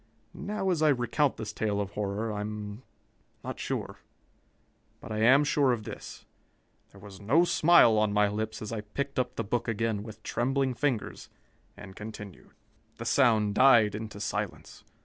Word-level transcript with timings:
Now, 0.33 0.71
as 0.71 0.81
I 0.81 0.89
recount 0.89 1.37
this 1.37 1.53
tale 1.53 1.79
of 1.79 1.91
horror, 1.91 2.33
I 2.33 2.41
am 2.41 2.81
not 3.43 3.59
sure. 3.59 3.99
But 4.99 5.11
I 5.11 5.19
am 5.19 5.43
sure 5.43 5.71
of 5.73 5.83
this: 5.83 6.25
There 6.89 6.99
was 6.99 7.21
no 7.21 7.45
smile 7.45 7.99
on 7.99 8.11
my 8.11 8.27
lips 8.27 8.63
as 8.63 8.71
I 8.71 8.81
picked 8.81 9.19
up 9.19 9.35
the 9.35 9.43
book 9.43 9.67
again 9.67 10.01
with 10.01 10.23
trembling 10.23 10.73
fingers 10.73 11.29
and 11.77 11.95
continued. 11.95 12.49
"The 12.97 13.05
sound 13.05 13.53
died 13.53 13.93
into 13.93 14.19
silence. 14.19 14.83